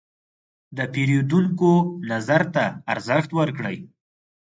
د 0.77 0.79
پیرودونکو 0.93 1.71
نظر 2.11 2.41
ته 2.53 2.63
ارزښت 2.93 3.29
ورکړئ. 3.39 3.77